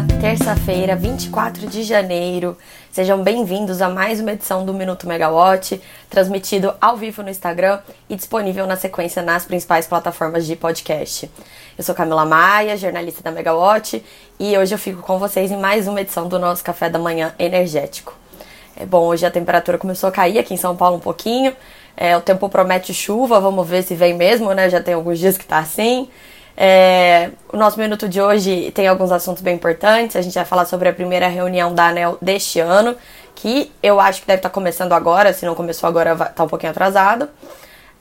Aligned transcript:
terça-feira, 0.00 0.96
24 0.96 1.66
de 1.66 1.82
janeiro. 1.82 2.56
Sejam 2.90 3.22
bem-vindos 3.22 3.82
a 3.82 3.90
mais 3.90 4.20
uma 4.20 4.32
edição 4.32 4.64
do 4.64 4.72
Minuto 4.72 5.06
Megawatt, 5.06 5.82
transmitido 6.08 6.72
ao 6.80 6.96
vivo 6.96 7.22
no 7.22 7.28
Instagram 7.28 7.78
e 8.08 8.16
disponível 8.16 8.66
na 8.66 8.74
sequência 8.74 9.22
nas 9.22 9.44
principais 9.44 9.86
plataformas 9.86 10.46
de 10.46 10.56
podcast. 10.56 11.30
Eu 11.76 11.84
sou 11.84 11.94
Camila 11.94 12.24
Maia, 12.24 12.74
jornalista 12.74 13.22
da 13.22 13.30
Megawatt, 13.30 14.02
e 14.40 14.56
hoje 14.56 14.74
eu 14.74 14.78
fico 14.78 15.02
com 15.02 15.18
vocês 15.18 15.50
em 15.50 15.58
mais 15.58 15.86
uma 15.86 16.00
edição 16.00 16.26
do 16.26 16.38
nosso 16.38 16.64
café 16.64 16.88
da 16.88 16.98
manhã 16.98 17.34
energético. 17.38 18.16
É 18.74 18.86
bom, 18.86 19.04
hoje 19.04 19.26
a 19.26 19.30
temperatura 19.30 19.76
começou 19.76 20.08
a 20.08 20.12
cair 20.12 20.38
aqui 20.38 20.54
em 20.54 20.56
São 20.56 20.74
Paulo 20.74 20.96
um 20.96 21.00
pouquinho. 21.00 21.54
É, 21.94 22.16
o 22.16 22.22
tempo 22.22 22.48
promete 22.48 22.94
chuva, 22.94 23.38
vamos 23.38 23.68
ver 23.68 23.82
se 23.82 23.94
vem 23.94 24.14
mesmo, 24.14 24.54
né? 24.54 24.70
Já 24.70 24.80
tem 24.80 24.94
alguns 24.94 25.18
dias 25.18 25.36
que 25.36 25.44
tá 25.44 25.58
assim. 25.58 26.08
É, 26.56 27.30
o 27.52 27.56
nosso 27.56 27.78
minuto 27.78 28.08
de 28.08 28.20
hoje 28.20 28.70
tem 28.72 28.86
alguns 28.86 29.10
assuntos 29.10 29.42
bem 29.42 29.54
importantes. 29.54 30.16
A 30.16 30.22
gente 30.22 30.34
vai 30.34 30.44
falar 30.44 30.64
sobre 30.66 30.88
a 30.88 30.92
primeira 30.92 31.28
reunião 31.28 31.74
da 31.74 31.88
ANEL 31.88 32.18
deste 32.20 32.60
ano, 32.60 32.96
que 33.34 33.72
eu 33.82 33.98
acho 33.98 34.20
que 34.20 34.26
deve 34.26 34.38
estar 34.38 34.50
começando 34.50 34.92
agora, 34.92 35.32
se 35.32 35.46
não 35.46 35.54
começou 35.54 35.88
agora, 35.88 36.12
está 36.12 36.44
um 36.44 36.48
pouquinho 36.48 36.70
atrasado. 36.70 37.28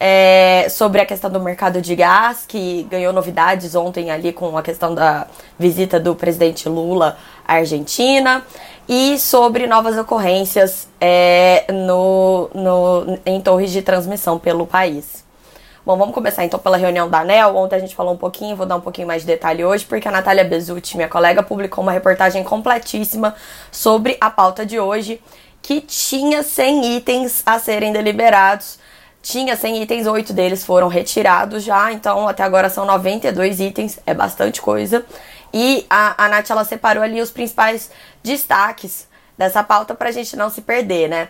É, 0.04 0.68
sobre 0.68 1.00
a 1.00 1.06
questão 1.06 1.30
do 1.30 1.40
mercado 1.40 1.80
de 1.80 1.95
gás, 1.95 2.44
que 2.48 2.88
ganhou 2.90 3.14
novidades 3.14 3.76
ontem 3.76 4.09
ali 4.09 4.34
com 4.34 4.58
a 4.58 4.64
questão 4.64 4.95
da 4.95 5.28
visita 5.59 6.00
do 6.00 6.16
presidente 6.16 6.68
Lula 6.68 7.18
à 7.48 7.56
Argentina. 7.56 8.44
E 8.90 9.20
sobre 9.20 9.68
novas 9.68 9.98
ocorrências 9.98 10.90
é, 11.00 11.66
no, 11.72 12.50
no, 12.54 13.20
em 13.26 13.40
torres 13.40 13.72
de 13.72 13.84
transmissão 13.84 14.40
pelo 14.40 14.66
país. 14.66 15.23
Bom, 15.84 15.98
vamos 15.98 16.13
começar 16.13 16.45
então 16.45 16.59
pela 16.59 16.77
reunião 16.77 17.09
da 17.09 17.22
ANEL. 17.22 17.56
Ontem 17.56 17.75
a 17.75 17.80
gente 17.80 17.95
falou 17.95 18.14
um 18.14 18.17
pouquinho, 18.17 18.56
vou 18.56 18.67
dar 18.67 18.75
um 18.75 18.81
pouquinho 18.81 19.08
mais 19.08 19.23
de 19.23 19.28
detalhe 19.28 19.66
hoje, 19.66 19.83
porque 19.83 20.08
a 20.08 20.11
Natália 20.11 20.44
Bezutti, 20.44 20.95
minha 20.95 21.09
colega, 21.09 21.42
publicou 21.42 21.83
uma 21.83 21.92
reportagem 21.92 22.44
completíssima 22.44 23.33
sobre 23.72 24.16
a 24.22 24.30
pauta 24.30 24.64
de 24.64 24.80
hoje, 24.80 25.19
que 25.59 25.81
tinha 25.81 26.44
100 26.44 26.97
itens 26.97 27.41
a 27.47 27.58
serem 27.58 27.91
deliberados. 27.91 28.78
Tinha 29.23 29.56
100 29.56 29.81
itens, 29.81 30.06
8 30.06 30.33
deles 30.33 30.64
foram 30.64 30.88
retirados 30.88 31.64
já, 31.64 31.91
então 31.91 32.28
até 32.28 32.44
agora 32.44 32.69
são 32.69 32.86
92 32.86 33.59
itens, 33.59 34.00
é 34.06 34.13
bastante 34.13 34.61
coisa. 34.61 35.03
E 35.52 35.84
a, 35.89 36.25
a 36.25 36.30
Nath, 36.30 36.52
ela 36.52 36.63
separou 36.63 37.03
ali 37.03 37.19
os 37.19 37.31
principais 37.31 37.89
destaques 38.22 39.08
dessa 39.36 39.63
pauta 39.63 39.95
pra 39.95 40.11
gente 40.11 40.36
não 40.36 40.52
se 40.52 40.61
perder, 40.61 41.09
né? 41.09 41.30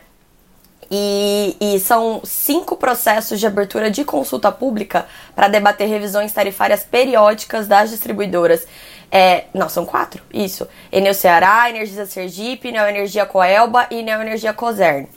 E, 0.89 1.55
e, 1.59 1.79
são 1.79 2.21
cinco 2.23 2.75
processos 2.75 3.39
de 3.39 3.47
abertura 3.47 3.89
de 3.89 4.03
consulta 4.03 4.51
pública 4.51 5.05
para 5.35 5.47
debater 5.47 5.87
revisões 5.87 6.33
tarifárias 6.33 6.83
periódicas 6.83 7.67
das 7.67 7.89
distribuidoras. 7.89 8.67
É, 9.11 9.45
não, 9.53 9.67
são 9.67 9.85
quatro, 9.85 10.23
isso. 10.33 10.67
Enel 10.91 11.13
Ceará, 11.13 11.69
Energisa 11.69 12.05
Sergipe, 12.05 12.71
Neoenergia 12.71 13.25
Coelba 13.25 13.87
e 13.91 14.01
Neoenergia 14.01 14.53
Cosern. 14.53 15.07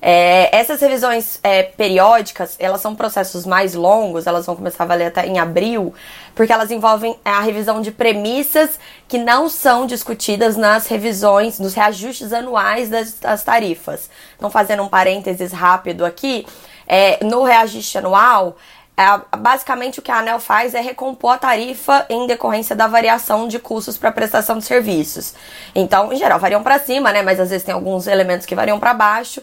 É, 0.00 0.54
essas 0.56 0.80
revisões 0.80 1.40
é, 1.42 1.62
periódicas, 1.62 2.56
elas 2.58 2.80
são 2.80 2.94
processos 2.94 3.46
mais 3.46 3.74
longos, 3.74 4.26
elas 4.26 4.46
vão 4.46 4.54
começar 4.54 4.84
a 4.84 4.86
valer 4.86 5.06
até 5.06 5.26
em 5.26 5.38
abril, 5.38 5.94
porque 6.34 6.52
elas 6.52 6.70
envolvem 6.70 7.18
a 7.24 7.40
revisão 7.40 7.80
de 7.80 7.90
premissas 7.90 8.78
que 9.08 9.18
não 9.18 9.48
são 9.48 9.86
discutidas 9.86 10.56
nas 10.56 10.86
revisões, 10.86 11.58
nos 11.58 11.74
reajustes 11.74 12.32
anuais 12.32 12.88
das, 12.88 13.14
das 13.14 13.42
tarifas. 13.42 14.10
Então, 14.36 14.50
fazendo 14.50 14.82
um 14.82 14.88
parênteses 14.88 15.52
rápido 15.52 16.04
aqui, 16.04 16.46
é, 16.86 17.24
no 17.24 17.42
reajuste 17.42 17.98
anual, 17.98 18.56
é, 18.96 19.36
basicamente 19.36 19.98
o 19.98 20.02
que 20.02 20.10
a 20.10 20.18
ANEL 20.20 20.40
faz 20.40 20.74
é 20.74 20.80
recompor 20.80 21.34
a 21.34 21.38
tarifa 21.38 22.06
em 22.08 22.26
decorrência 22.26 22.74
da 22.74 22.86
variação 22.86 23.46
de 23.46 23.58
custos 23.58 23.98
para 23.98 24.10
prestação 24.10 24.56
de 24.56 24.64
serviços. 24.64 25.34
Então, 25.74 26.12
em 26.12 26.16
geral, 26.16 26.38
variam 26.38 26.62
para 26.62 26.78
cima, 26.78 27.12
né? 27.12 27.22
Mas 27.22 27.38
às 27.38 27.50
vezes 27.50 27.64
tem 27.64 27.74
alguns 27.74 28.06
elementos 28.06 28.46
que 28.46 28.54
variam 28.54 28.78
para 28.78 28.94
baixo. 28.94 29.42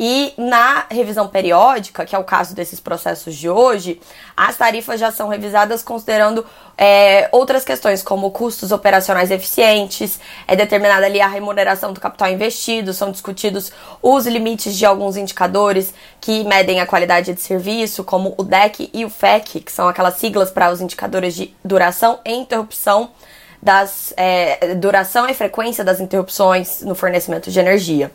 E 0.00 0.32
na 0.38 0.86
revisão 0.88 1.26
periódica, 1.26 2.06
que 2.06 2.14
é 2.14 2.18
o 2.18 2.22
caso 2.22 2.54
desses 2.54 2.78
processos 2.78 3.34
de 3.34 3.50
hoje, 3.50 4.00
as 4.36 4.56
tarifas 4.56 5.00
já 5.00 5.10
são 5.10 5.28
revisadas 5.28 5.82
considerando 5.82 6.46
é, 6.76 7.28
outras 7.32 7.64
questões, 7.64 8.00
como 8.00 8.30
custos 8.30 8.70
operacionais 8.70 9.32
eficientes, 9.32 10.20
é 10.46 10.54
determinada 10.54 11.04
ali 11.04 11.20
a 11.20 11.26
remuneração 11.26 11.92
do 11.92 11.98
capital 11.98 12.30
investido, 12.30 12.94
são 12.94 13.10
discutidos 13.10 13.72
os 14.00 14.24
limites 14.24 14.76
de 14.76 14.86
alguns 14.86 15.16
indicadores 15.16 15.92
que 16.20 16.44
medem 16.44 16.80
a 16.80 16.86
qualidade 16.86 17.34
de 17.34 17.40
serviço, 17.40 18.04
como 18.04 18.36
o 18.38 18.44
DEC 18.44 18.90
e 18.94 19.04
o 19.04 19.10
FEC, 19.10 19.58
que 19.58 19.72
são 19.72 19.88
aquelas 19.88 20.14
siglas 20.14 20.52
para 20.52 20.70
os 20.70 20.80
indicadores 20.80 21.34
de 21.34 21.52
duração 21.64 22.20
e 22.24 22.32
interrupção 22.32 23.10
das 23.60 24.14
é, 24.16 24.76
duração 24.76 25.28
e 25.28 25.34
frequência 25.34 25.82
das 25.82 25.98
interrupções 25.98 26.82
no 26.82 26.94
fornecimento 26.94 27.50
de 27.50 27.58
energia. 27.58 28.12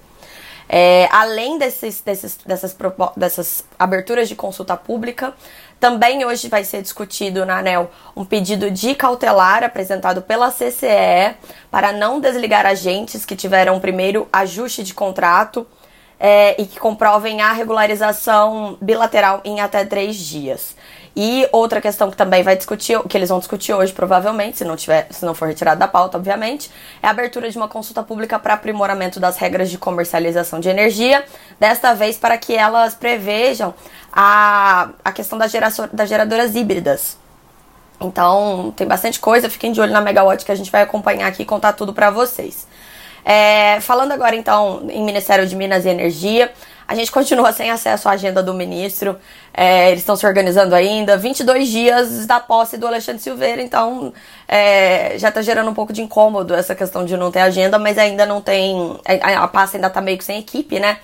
É, 0.68 1.08
além 1.12 1.58
desses, 1.58 2.02
desses, 2.02 2.38
dessas, 2.46 2.76
dessas 3.16 3.64
aberturas 3.78 4.30
de 4.30 4.36
consulta 4.36 4.76
pública, 4.78 5.34
também 5.80 6.24
hoje 6.24 6.48
vai 6.48 6.64
ser 6.64 6.82
discutido 6.82 7.46
na 7.46 7.60
ANEL 7.60 7.92
um 8.16 8.24
pedido 8.24 8.72
de 8.72 8.96
cautelar 8.96 9.64
apresentado 9.64 10.22
pela 10.22 10.50
CCE 10.50 11.36
para 11.70 11.92
não 11.92 12.22
desligar 12.22 12.66
agentes 12.66 13.26
que 13.26 13.36
tiveram 13.36 13.80
primeiro 13.82 14.28
ajuste 14.32 14.82
de 14.82 14.94
contrato 14.94 15.68
é, 16.18 16.56
e 16.62 16.66
que 16.66 16.80
comprovem 16.80 17.42
a 17.42 17.52
regularização 17.52 18.78
bilateral 18.82 19.42
em 19.44 19.60
até 19.60 19.84
três 19.84 20.16
dias. 20.16 20.74
E 21.16 21.48
outra 21.52 21.80
questão 21.80 22.10
que 22.10 22.18
também 22.18 22.42
vai 22.42 22.56
discutir, 22.56 23.00
que 23.08 23.16
eles 23.16 23.30
vão 23.30 23.38
discutir 23.38 23.72
hoje, 23.72 23.94
provavelmente, 23.94 24.58
se 24.58 24.66
não, 24.66 24.76
tiver, 24.76 25.08
se 25.12 25.24
não 25.24 25.36
for 25.36 25.48
retirado 25.48 25.80
da 25.80 25.88
pauta, 25.88 26.18
obviamente, 26.18 26.72
é 27.04 27.08
a 27.08 27.12
abertura 27.12 27.52
de 27.52 27.56
uma 27.56 27.68
consulta 27.68 28.02
pública 28.02 28.40
para 28.40 28.56
aprimoramento 28.56 29.20
das 29.20 29.38
regras 29.38 29.70
de 29.70 29.78
comercialização 29.78 30.60
de 30.60 30.70
energia, 30.70 31.24
desta 31.60 31.94
vez 31.94 32.18
para 32.18 32.36
que 32.36 32.56
elas 32.56 32.96
prevejam 32.96 33.76
a, 34.12 34.90
a 35.06 35.12
questão 35.12 35.38
das, 35.38 35.52
geração, 35.52 35.88
das 35.94 36.10
geradoras 36.10 36.56
híbridas. 36.56 37.16
Então, 38.02 38.74
tem 38.76 38.88
bastante 38.88 39.20
coisa, 39.20 39.50
fiquem 39.50 39.72
de 39.72 39.80
olho 39.80 39.94
na 39.94 40.02
Megawatt 40.02 40.44
que 40.44 40.52
a 40.52 40.56
gente 40.56 40.72
vai 40.72 40.82
acompanhar 40.82 41.28
aqui 41.28 41.44
e 41.44 41.46
contar 41.46 41.74
tudo 41.74 41.94
para 41.94 42.10
vocês. 42.10 42.68
É, 43.24 43.80
falando 43.82 44.12
agora, 44.12 44.36
então, 44.36 44.86
em 44.90 45.04
Ministério 45.04 45.48
de 45.48 45.56
Minas 45.56 45.86
e 45.86 45.90
Energia, 45.90 46.52
a 46.94 46.96
gente 46.96 47.12
continua 47.12 47.52
sem 47.52 47.72
acesso 47.72 48.08
à 48.08 48.12
agenda 48.12 48.44
do 48.44 48.54
ministro. 48.54 49.18
É, 49.52 49.90
eles 49.90 50.02
estão 50.02 50.16
se 50.16 50.28
organizando 50.28 50.76
ainda. 50.76 51.18
22 51.18 51.68
dias 51.68 52.28
da 52.28 52.40
posse 52.40 52.78
do 52.78 52.86
Alexandre 52.86 53.20
Silveira, 53.20 53.64
então 53.64 54.14
é, 54.48 55.18
já 55.18 55.30
está 55.30 55.42
gerando 55.42 55.72
um 55.72 55.74
pouco 55.74 55.92
de 55.92 56.04
incômodo 56.04 56.54
essa 56.54 56.76
questão 56.76 57.04
de 57.04 57.18
não 57.18 57.32
ter 57.32 57.40
agenda, 57.40 57.80
mas 57.80 57.98
ainda 57.98 58.28
não 58.28 58.42
tem. 58.42 58.96
A, 59.24 59.44
a 59.44 59.48
pasta 59.48 59.76
ainda 59.76 59.88
está 59.88 60.02
meio 60.02 60.20
que 60.20 60.24
sem 60.24 60.38
equipe, 60.38 60.80
né? 60.80 61.00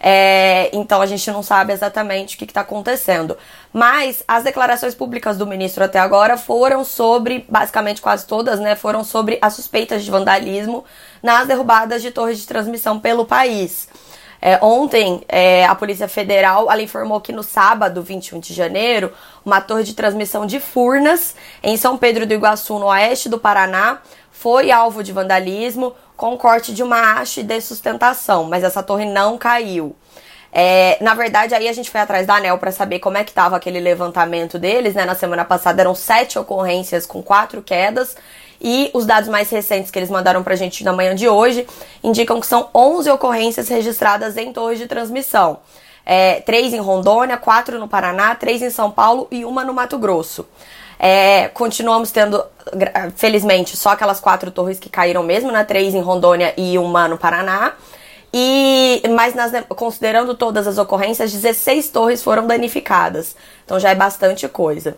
É, 0.00 0.70
então 0.72 1.02
a 1.02 1.06
gente 1.06 1.30
não 1.30 1.42
sabe 1.42 1.74
exatamente 1.74 2.36
o 2.36 2.38
que 2.38 2.46
está 2.46 2.62
acontecendo. 2.62 3.36
Mas 3.70 4.24
as 4.26 4.44
declarações 4.44 4.94
públicas 4.94 5.36
do 5.36 5.46
ministro 5.46 5.84
até 5.84 5.98
agora 5.98 6.38
foram 6.38 6.86
sobre, 6.86 7.44
basicamente 7.50 8.00
quase 8.00 8.26
todas, 8.26 8.58
né? 8.60 8.74
Foram 8.76 9.04
sobre 9.04 9.38
as 9.42 9.52
suspeitas 9.52 10.02
de 10.02 10.10
vandalismo 10.10 10.86
nas 11.22 11.46
derrubadas 11.46 12.00
de 12.00 12.10
torres 12.10 12.38
de 12.38 12.46
transmissão 12.46 12.98
pelo 12.98 13.26
país. 13.26 13.88
É, 14.46 14.58
ontem, 14.60 15.22
é, 15.26 15.64
a 15.64 15.74
Polícia 15.74 16.06
Federal 16.06 16.70
ela 16.70 16.82
informou 16.82 17.18
que 17.18 17.32
no 17.32 17.42
sábado, 17.42 18.02
21 18.02 18.40
de 18.40 18.52
janeiro, 18.52 19.10
uma 19.42 19.58
torre 19.58 19.84
de 19.84 19.94
transmissão 19.94 20.44
de 20.44 20.60
Furnas, 20.60 21.34
em 21.62 21.78
São 21.78 21.96
Pedro 21.96 22.26
do 22.26 22.34
Iguaçu, 22.34 22.78
no 22.78 22.84
oeste 22.84 23.26
do 23.30 23.38
Paraná, 23.38 24.02
foi 24.30 24.70
alvo 24.70 25.02
de 25.02 25.12
vandalismo 25.12 25.94
com 26.14 26.36
corte 26.36 26.74
de 26.74 26.82
uma 26.82 27.14
haste 27.14 27.42
de 27.42 27.58
sustentação, 27.62 28.44
mas 28.44 28.62
essa 28.62 28.82
torre 28.82 29.06
não 29.06 29.38
caiu. 29.38 29.96
É, 30.52 30.98
na 31.00 31.14
verdade, 31.14 31.54
aí 31.54 31.66
a 31.66 31.72
gente 31.72 31.90
foi 31.90 32.02
atrás 32.02 32.26
da 32.26 32.36
ANEL 32.36 32.58
para 32.58 32.70
saber 32.70 32.98
como 32.98 33.16
é 33.16 33.24
que 33.24 33.30
estava 33.30 33.56
aquele 33.56 33.80
levantamento 33.80 34.58
deles, 34.58 34.94
né? 34.94 35.06
Na 35.06 35.14
semana 35.14 35.46
passada 35.46 35.80
eram 35.80 35.94
sete 35.94 36.38
ocorrências 36.38 37.06
com 37.06 37.22
quatro 37.22 37.62
quedas 37.62 38.14
e 38.60 38.90
os 38.94 39.06
dados 39.06 39.28
mais 39.28 39.50
recentes 39.50 39.90
que 39.90 39.98
eles 39.98 40.10
mandaram 40.10 40.42
pra 40.42 40.56
gente 40.56 40.84
na 40.84 40.92
manhã 40.92 41.14
de 41.14 41.28
hoje 41.28 41.66
indicam 42.02 42.40
que 42.40 42.46
são 42.46 42.68
11 42.74 43.10
ocorrências 43.10 43.68
registradas 43.68 44.36
em 44.36 44.52
torres 44.52 44.78
de 44.78 44.86
transmissão. 44.86 45.58
É, 46.06 46.40
três 46.40 46.72
em 46.72 46.80
Rondônia, 46.80 47.36
quatro 47.36 47.78
no 47.78 47.88
Paraná, 47.88 48.34
três 48.34 48.60
em 48.60 48.70
São 48.70 48.90
Paulo 48.90 49.26
e 49.30 49.44
uma 49.44 49.64
no 49.64 49.72
Mato 49.72 49.98
Grosso. 49.98 50.46
É, 50.98 51.48
continuamos 51.48 52.10
tendo, 52.10 52.44
felizmente, 53.16 53.76
só 53.76 53.90
aquelas 53.90 54.20
quatro 54.20 54.50
torres 54.50 54.78
que 54.78 54.88
caíram 54.88 55.22
mesmo, 55.22 55.50
né? 55.50 55.64
Três 55.64 55.94
em 55.94 56.00
Rondônia 56.00 56.54
e 56.56 56.78
uma 56.78 57.08
no 57.08 57.18
Paraná. 57.18 57.72
E, 58.32 59.00
mas 59.10 59.34
nas, 59.34 59.52
considerando 59.68 60.34
todas 60.34 60.66
as 60.66 60.76
ocorrências, 60.76 61.32
16 61.32 61.88
torres 61.88 62.22
foram 62.22 62.46
danificadas. 62.46 63.36
Então 63.64 63.78
já 63.78 63.90
é 63.90 63.94
bastante 63.94 64.48
coisa. 64.48 64.96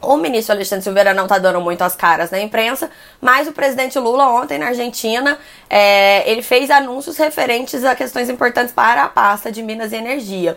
O 0.00 0.16
ministro 0.16 0.54
Alexandre 0.54 0.84
Silveira 0.84 1.12
não 1.12 1.24
está 1.24 1.38
dando 1.38 1.60
muito 1.60 1.82
as 1.82 1.96
caras 1.96 2.30
na 2.30 2.40
imprensa, 2.40 2.88
mas 3.20 3.48
o 3.48 3.52
presidente 3.52 3.98
Lula 3.98 4.28
ontem 4.28 4.56
na 4.56 4.68
Argentina 4.68 5.36
é, 5.68 6.30
ele 6.30 6.40
fez 6.40 6.70
anúncios 6.70 7.16
referentes 7.16 7.84
a 7.84 7.96
questões 7.96 8.30
importantes 8.30 8.72
para 8.72 9.02
a 9.02 9.08
pasta 9.08 9.50
de 9.50 9.60
Minas 9.60 9.92
e 9.92 9.96
Energia. 9.96 10.56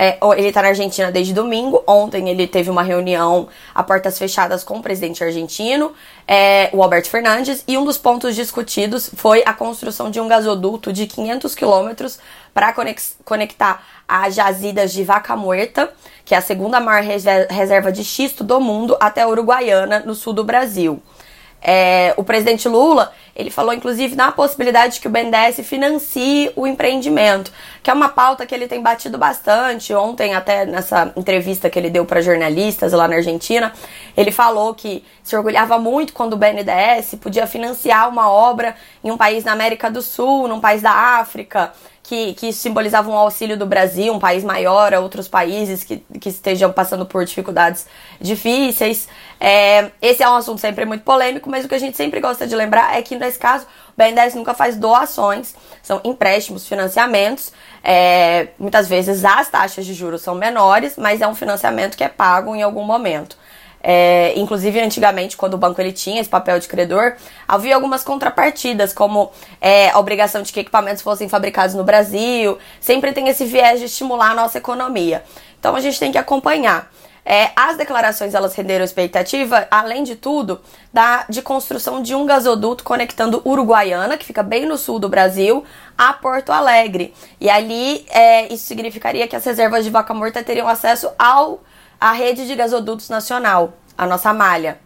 É, 0.00 0.16
ele 0.36 0.46
está 0.46 0.62
na 0.62 0.68
Argentina 0.68 1.10
desde 1.10 1.34
domingo. 1.34 1.82
Ontem 1.84 2.28
ele 2.28 2.46
teve 2.46 2.70
uma 2.70 2.84
reunião 2.84 3.48
a 3.74 3.82
portas 3.82 4.16
fechadas 4.16 4.62
com 4.62 4.78
o 4.78 4.82
presidente 4.82 5.24
argentino, 5.24 5.92
é, 6.26 6.70
o 6.72 6.80
Alberto 6.84 7.10
Fernandes, 7.10 7.64
e 7.66 7.76
um 7.76 7.84
dos 7.84 7.98
pontos 7.98 8.36
discutidos 8.36 9.10
foi 9.16 9.42
a 9.44 9.52
construção 9.52 10.08
de 10.08 10.20
um 10.20 10.28
gasoduto 10.28 10.92
de 10.92 11.08
500 11.08 11.52
quilômetros 11.52 12.20
para 12.54 12.72
conectar 13.24 13.84
as 14.06 14.36
jazidas 14.36 14.92
de 14.92 15.02
Vaca 15.02 15.36
Muerta, 15.36 15.92
que 16.24 16.32
é 16.32 16.38
a 16.38 16.42
segunda 16.42 16.78
maior 16.78 17.02
reserva 17.02 17.90
de 17.90 18.04
xisto 18.04 18.44
do 18.44 18.60
mundo, 18.60 18.96
até 19.00 19.22
a 19.22 19.28
Uruguaiana, 19.28 20.04
no 20.06 20.14
sul 20.14 20.32
do 20.32 20.44
Brasil. 20.44 21.02
É, 21.60 22.14
o 22.16 22.22
presidente 22.22 22.68
Lula, 22.68 23.12
ele 23.38 23.50
falou 23.50 23.72
inclusive 23.72 24.16
na 24.16 24.32
possibilidade 24.32 24.94
de 24.94 25.00
que 25.00 25.06
o 25.06 25.10
BNDES 25.10 25.60
financie 25.64 26.50
o 26.56 26.66
empreendimento, 26.66 27.52
que 27.80 27.88
é 27.88 27.94
uma 27.94 28.08
pauta 28.08 28.44
que 28.44 28.52
ele 28.52 28.66
tem 28.66 28.82
batido 28.82 29.16
bastante. 29.16 29.94
Ontem, 29.94 30.34
até 30.34 30.66
nessa 30.66 31.12
entrevista 31.16 31.70
que 31.70 31.78
ele 31.78 31.88
deu 31.88 32.04
para 32.04 32.20
jornalistas 32.20 32.92
lá 32.92 33.06
na 33.06 33.14
Argentina, 33.14 33.72
ele 34.16 34.32
falou 34.32 34.74
que 34.74 35.04
se 35.22 35.36
orgulhava 35.36 35.78
muito 35.78 36.12
quando 36.12 36.32
o 36.32 36.36
BNDES 36.36 37.14
podia 37.20 37.46
financiar 37.46 38.08
uma 38.08 38.28
obra 38.28 38.74
em 39.04 39.12
um 39.12 39.16
país 39.16 39.44
na 39.44 39.52
América 39.52 39.88
do 39.88 40.02
Sul, 40.02 40.48
num 40.48 40.60
país 40.60 40.82
da 40.82 40.90
África, 40.90 41.72
que, 42.08 42.32
que 42.32 42.54
simbolizavam 42.54 43.12
um 43.12 43.18
auxílio 43.18 43.54
do 43.54 43.66
Brasil, 43.66 44.14
um 44.14 44.18
país 44.18 44.42
maior, 44.42 44.94
a 44.94 45.00
outros 45.00 45.28
países 45.28 45.84
que, 45.84 45.98
que 46.18 46.30
estejam 46.30 46.72
passando 46.72 47.04
por 47.04 47.22
dificuldades 47.22 47.86
difíceis. 48.18 49.06
É, 49.38 49.90
esse 50.00 50.22
é 50.22 50.28
um 50.28 50.34
assunto 50.34 50.58
sempre 50.58 50.86
muito 50.86 51.04
polêmico, 51.04 51.50
mas 51.50 51.66
o 51.66 51.68
que 51.68 51.74
a 51.74 51.78
gente 51.78 51.98
sempre 51.98 52.18
gosta 52.18 52.46
de 52.46 52.56
lembrar 52.56 52.96
é 52.96 53.02
que, 53.02 53.14
nesse 53.28 53.38
caso, 53.38 53.64
o 53.64 53.92
BNDES 53.96 54.34
nunca 54.34 54.54
faz 54.54 54.76
doações, 54.76 55.54
são 55.82 56.00
empréstimos, 56.02 56.66
financiamentos. 56.66 57.52
É, 57.84 58.48
muitas 58.58 58.88
vezes 58.88 59.24
as 59.24 59.48
taxas 59.48 59.86
de 59.86 59.94
juros 59.94 60.22
são 60.22 60.34
menores, 60.34 60.96
mas 60.96 61.20
é 61.20 61.28
um 61.28 61.34
financiamento 61.34 61.96
que 61.96 62.02
é 62.02 62.08
pago 62.08 62.54
em 62.54 62.62
algum 62.62 62.82
momento. 62.82 63.36
É, 63.80 64.32
inclusive, 64.36 64.80
antigamente, 64.80 65.36
quando 65.36 65.54
o 65.54 65.58
banco 65.58 65.80
ele 65.80 65.92
tinha 65.92 66.20
esse 66.20 66.28
papel 66.28 66.58
de 66.58 66.66
credor, 66.66 67.14
havia 67.46 67.74
algumas 67.74 68.02
contrapartidas, 68.02 68.92
como 68.92 69.30
é, 69.60 69.90
a 69.90 69.98
obrigação 69.98 70.42
de 70.42 70.52
que 70.52 70.60
equipamentos 70.60 71.02
fossem 71.02 71.28
fabricados 71.28 71.74
no 71.74 71.84
Brasil. 71.84 72.58
Sempre 72.80 73.12
tem 73.12 73.28
esse 73.28 73.44
viés 73.44 73.78
de 73.78 73.86
estimular 73.86 74.32
a 74.32 74.34
nossa 74.34 74.58
economia. 74.58 75.22
Então, 75.60 75.76
a 75.76 75.80
gente 75.80 75.98
tem 75.98 76.10
que 76.10 76.18
acompanhar. 76.18 76.90
É, 77.30 77.50
as 77.54 77.76
declarações 77.76 78.32
elas 78.32 78.54
renderam 78.54 78.82
expectativa, 78.82 79.68
além 79.70 80.02
de 80.02 80.16
tudo, 80.16 80.62
da, 80.90 81.26
de 81.28 81.42
construção 81.42 82.00
de 82.00 82.14
um 82.14 82.24
gasoduto 82.24 82.82
conectando 82.82 83.42
Uruguaiana, 83.44 84.16
que 84.16 84.24
fica 84.24 84.42
bem 84.42 84.64
no 84.64 84.78
sul 84.78 84.98
do 84.98 85.10
Brasil, 85.10 85.62
a 85.96 86.14
Porto 86.14 86.50
Alegre. 86.50 87.12
E 87.38 87.50
ali 87.50 88.06
é, 88.08 88.50
isso 88.50 88.64
significaria 88.64 89.28
que 89.28 89.36
as 89.36 89.44
reservas 89.44 89.84
de 89.84 89.90
vaca 89.90 90.14
morta 90.14 90.42
teriam 90.42 90.66
acesso 90.66 91.10
ao 91.18 91.62
a 92.00 92.12
rede 92.12 92.46
de 92.46 92.54
gasodutos 92.54 93.10
nacional, 93.10 93.74
a 93.98 94.06
nossa 94.06 94.32
malha. 94.32 94.78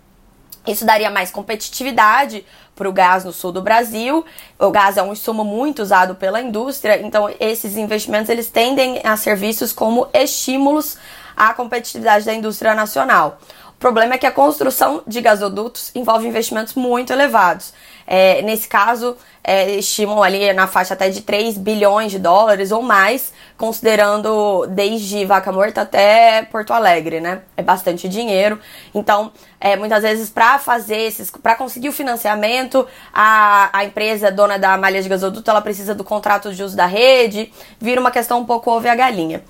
Isso 0.67 0.85
daria 0.85 1.13
mais 1.13 1.31
competitividade 1.31 2.45
para 2.75 2.89
o 2.89 2.93
gás 2.93 3.25
no 3.25 3.33
sul 3.33 3.53
do 3.53 3.63
Brasil. 3.63 4.25
O 4.59 4.71
gás 4.73 4.97
é 4.97 5.03
um 5.03 5.13
insumo 5.13 5.45
muito 5.45 5.81
usado 5.81 6.17
pela 6.17 6.41
indústria, 6.41 7.01
então 7.01 7.33
esses 7.39 7.77
investimentos 7.77 8.29
eles 8.29 8.51
tendem 8.51 9.01
a 9.05 9.17
ser 9.17 9.37
vistos 9.37 9.73
como 9.73 10.09
estímulos 10.13 10.99
à 11.37 11.53
competitividade 11.55 12.25
da 12.25 12.35
indústria 12.35 12.75
nacional. 12.75 13.39
O 13.69 13.81
problema 13.83 14.15
é 14.15 14.19
que 14.19 14.27
a 14.27 14.31
construção 14.31 15.03
de 15.07 15.21
gasodutos 15.21 15.91
envolve 15.95 16.29
investimentos 16.29 16.75
muito 16.75 17.13
elevados. 17.13 17.73
É, 18.07 18.41
nesse 18.43 18.69
caso, 18.69 19.17
é, 19.43 19.73
estimam 19.73 20.23
ali 20.23 20.53
na 20.53 20.67
faixa 20.67 20.95
até 20.95 21.09
de 21.09 21.23
3 21.23 21.59
bilhões 21.59 22.13
de 22.13 22.19
dólares 22.19 22.71
ou 22.71 22.81
mais, 22.81 23.33
considerando 23.57 24.67
desde 24.69 25.25
Vaca 25.25 25.51
Morta 25.51 25.83
até 25.83 26.43
Porto 26.43 26.73
Alegre, 26.73 27.21
né? 27.21 27.43
É 27.57 27.63
bastante 27.63 28.09
dinheiro. 28.09 28.61
Então, 28.95 29.33
é, 29.61 29.75
muitas 29.75 30.03
vezes, 30.03 30.31
para 30.31 30.59
fazer 30.59 30.99
esses, 30.99 31.31
para 31.31 31.57
conseguir 31.57 31.89
o 31.89 31.93
financiamento, 31.93 32.87
a, 33.13 33.69
a 33.73 33.85
empresa 33.85 34.31
dona 34.31 34.59
da 34.59 34.77
malha 34.77 35.03
de 35.03 35.09
gasoduto 35.09 35.51
ela 35.51 35.61
precisa 35.61 35.95
do 35.95 36.05
contrato 36.05 36.55
de 36.55 36.63
uso 36.63 36.77
da 36.77 36.87
rede, 36.87 37.53
vira 37.81 38.01
uma 38.01 38.11
questão 38.11 38.39
um 38.39 38.45
pouco 38.45 38.71
ovo 38.71 38.89
a 38.89 38.95
galinha. 38.95 39.43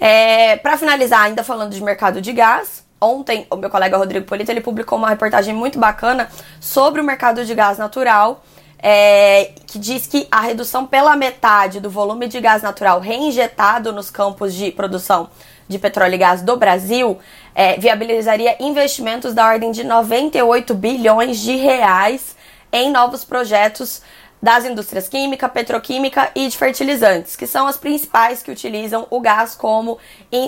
É, 0.00 0.56
para 0.56 0.76
finalizar, 0.76 1.22
ainda 1.22 1.42
falando 1.42 1.72
de 1.72 1.82
mercado 1.82 2.20
de 2.20 2.32
gás, 2.32 2.84
ontem 3.00 3.46
o 3.50 3.56
meu 3.56 3.70
colega 3.70 3.96
Rodrigo 3.96 4.26
Polito 4.26 4.50
ele 4.50 4.60
publicou 4.60 4.98
uma 4.98 5.08
reportagem 5.08 5.54
muito 5.54 5.78
bacana 5.78 6.28
sobre 6.60 7.00
o 7.00 7.04
mercado 7.04 7.44
de 7.44 7.54
gás 7.54 7.78
natural 7.78 8.42
é, 8.80 9.52
que 9.66 9.78
diz 9.78 10.06
que 10.06 10.26
a 10.30 10.40
redução 10.40 10.86
pela 10.86 11.16
metade 11.16 11.80
do 11.80 11.90
volume 11.90 12.28
de 12.28 12.40
gás 12.40 12.62
natural 12.62 13.00
reinjetado 13.00 13.92
nos 13.92 14.10
campos 14.10 14.54
de 14.54 14.70
produção 14.70 15.28
de 15.66 15.78
petróleo 15.78 16.14
e 16.14 16.18
gás 16.18 16.42
do 16.42 16.56
Brasil 16.56 17.18
é, 17.54 17.76
viabilizaria 17.76 18.56
investimentos 18.60 19.34
da 19.34 19.46
ordem 19.46 19.72
de 19.72 19.84
98 19.84 20.74
bilhões 20.74 21.38
de 21.38 21.56
reais 21.56 22.36
em 22.72 22.90
novos 22.90 23.24
projetos 23.24 24.00
das 24.40 24.64
indústrias 24.64 25.08
química, 25.08 25.48
petroquímica 25.48 26.30
e 26.34 26.48
de 26.48 26.56
fertilizantes, 26.56 27.34
que 27.34 27.46
são 27.46 27.66
as 27.66 27.76
principais 27.76 28.42
que 28.42 28.50
utilizam 28.50 29.06
o 29.10 29.20
gás 29.20 29.54
como 29.54 29.98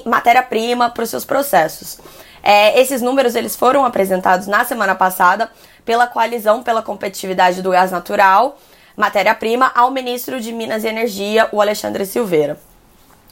matéria-prima 0.07 0.91
para 0.91 1.03
os 1.03 1.11
seus 1.11 1.25
processos. 1.25 1.99
É, 2.43 2.81
esses 2.81 3.03
números 3.03 3.35
eles 3.35 3.55
foram 3.55 3.85
apresentados 3.85 4.47
na 4.47 4.65
semana 4.65 4.95
passada 4.95 5.51
pela 5.85 6.07
coalizão 6.07 6.63
pela 6.63 6.83
competitividade 6.83 7.63
do 7.63 7.71
gás 7.71 7.91
natural, 7.91 8.59
matéria-prima, 8.97 9.73
ao 9.75 9.91
ministro 9.91 10.41
de 10.41 10.53
Minas 10.53 10.85
e 10.85 10.89
Energia, 10.89 11.49
o 11.53 11.61
Alexandre 11.61 12.07
Silveira. 12.07 12.59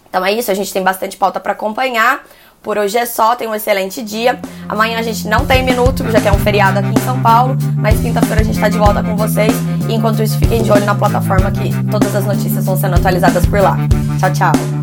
Então 0.09 0.25
é 0.25 0.33
isso, 0.33 0.51
a 0.51 0.55
gente 0.55 0.73
tem 0.73 0.83
bastante 0.83 1.17
pauta 1.17 1.39
para 1.39 1.53
acompanhar. 1.53 2.25
Por 2.63 2.77
hoje 2.77 2.99
é 2.99 3.07
só, 3.07 3.37
tem 3.37 3.47
um 3.47 3.55
excelente 3.55 4.03
dia. 4.03 4.41
Amanhã 4.69 4.99
a 4.99 5.03
gente 5.03 5.29
não 5.29 5.47
tem 5.47 5.63
minuto, 5.63 6.03
já 6.11 6.19
é 6.19 6.33
um 6.33 6.39
feriado 6.39 6.81
aqui 6.81 6.89
em 6.89 7.05
São 7.05 7.23
Paulo, 7.23 7.57
mas 7.77 8.01
quinta-feira 8.01 8.41
a 8.41 8.45
gente 8.45 8.57
está 8.57 8.69
de 8.69 8.79
volta 8.79 9.03
com 9.03 9.17
vocês. 9.17 9.53
Enquanto 9.89 10.23
isso, 10.23 10.39
fiquem 10.39 10.63
de 10.63 10.71
olho 10.71 10.85
na 10.85 10.95
plataforma 10.95 11.51
que 11.51 11.73
todas 11.85 12.15
as 12.15 12.25
notícias 12.25 12.65
vão 12.65 12.77
sendo 12.77 12.95
atualizadas 12.97 13.45
por 13.47 13.61
lá. 13.61 13.77
Tchau, 14.19 14.33
tchau. 14.33 14.78